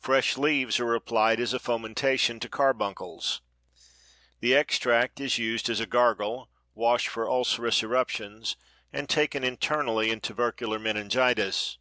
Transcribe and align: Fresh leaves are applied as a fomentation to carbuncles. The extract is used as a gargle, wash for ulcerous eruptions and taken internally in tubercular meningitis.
Fresh 0.00 0.36
leaves 0.36 0.80
are 0.80 0.96
applied 0.96 1.38
as 1.38 1.54
a 1.54 1.60
fomentation 1.60 2.40
to 2.40 2.48
carbuncles. 2.48 3.40
The 4.40 4.52
extract 4.56 5.20
is 5.20 5.38
used 5.38 5.70
as 5.70 5.78
a 5.78 5.86
gargle, 5.86 6.50
wash 6.74 7.06
for 7.06 7.28
ulcerous 7.30 7.80
eruptions 7.80 8.56
and 8.92 9.08
taken 9.08 9.44
internally 9.44 10.10
in 10.10 10.20
tubercular 10.20 10.80
meningitis. 10.80 11.78